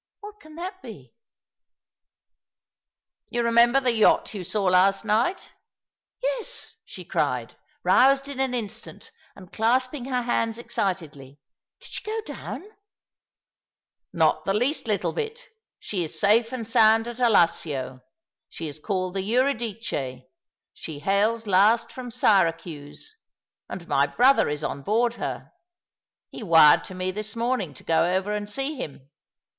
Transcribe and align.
"What 0.21 0.39
can 0.39 0.55
that 0.55 0.81
be?"" 0.81 1.13
You 3.29 3.43
remember 3.43 3.79
the 3.79 3.93
yacht 3.93 4.33
you 4.33 4.43
saw 4.43 4.63
last 4.63 5.05
night?"" 5.05 5.53
Yes," 6.23 6.77
she 6.85 7.05
cried, 7.05 7.55
roused 7.83 8.27
in 8.27 8.39
an 8.39 8.55
instant, 8.55 9.11
and 9.35 9.51
clasping 9.53 10.05
her 10.05 10.23
hands 10.23 10.57
excitedly." 10.57 11.39
Did 11.81 11.91
she 11.91 12.03
go 12.03 12.19
down?" 12.25 12.63
i 12.63 12.69
"Not 14.11 14.43
the 14.43 14.55
least 14.55 14.87
little 14.87 15.13
bit. 15.13 15.49
She 15.77 16.03
is 16.03 16.19
safe 16.19 16.51
and 16.51 16.67
sound 16.67 17.07
at 17.07 17.17
Allassio. 17.17 18.01
She 18.49 18.67
is 18.67 18.79
called 18.79 19.13
the 19.13 19.21
Eurydice^ 19.21 20.23
she 20.73 20.99
hails 21.01 21.45
last 21.45 21.91
from 21.91 22.09
Syracuse, 22.09 23.17
and 23.69 23.87
my 23.87 24.07
brother 24.07 24.49
is 24.49 24.63
on 24.63 24.81
board 24.81 25.13
her. 25.21 25.51
He 26.31 26.41
wired 26.41 26.83
to 26.85 26.95
me 26.95 27.11
this 27.11 27.35
morning 27.35 27.75
to 27.75 27.83
go 27.83 28.05
over 28.11 28.33
and 28.33 28.49
see 28.49 28.73
him. 28.77 29.07